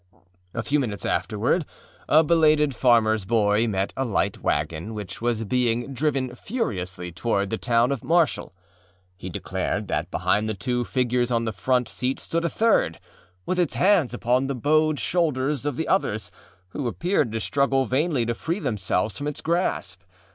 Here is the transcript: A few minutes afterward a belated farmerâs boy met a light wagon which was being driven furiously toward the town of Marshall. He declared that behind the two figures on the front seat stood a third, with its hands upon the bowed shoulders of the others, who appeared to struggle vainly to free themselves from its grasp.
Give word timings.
A 0.55 0.63
few 0.63 0.79
minutes 0.79 1.05
afterward 1.05 1.63
a 2.09 2.23
belated 2.23 2.71
farmerâs 2.71 3.23
boy 3.27 3.67
met 3.67 3.93
a 3.95 4.03
light 4.03 4.39
wagon 4.41 4.95
which 4.95 5.21
was 5.21 5.43
being 5.43 5.93
driven 5.93 6.33
furiously 6.33 7.11
toward 7.11 7.51
the 7.51 7.59
town 7.59 7.91
of 7.91 8.03
Marshall. 8.03 8.51
He 9.15 9.29
declared 9.29 9.87
that 9.89 10.09
behind 10.09 10.49
the 10.49 10.55
two 10.55 10.83
figures 10.85 11.29
on 11.29 11.45
the 11.45 11.53
front 11.53 11.87
seat 11.87 12.19
stood 12.19 12.43
a 12.43 12.49
third, 12.49 12.99
with 13.45 13.59
its 13.59 13.75
hands 13.75 14.11
upon 14.11 14.47
the 14.47 14.55
bowed 14.55 14.97
shoulders 14.97 15.67
of 15.67 15.75
the 15.77 15.87
others, 15.87 16.31
who 16.69 16.87
appeared 16.87 17.31
to 17.33 17.39
struggle 17.39 17.85
vainly 17.85 18.25
to 18.25 18.33
free 18.33 18.57
themselves 18.57 19.15
from 19.15 19.27
its 19.27 19.41
grasp. 19.41 20.01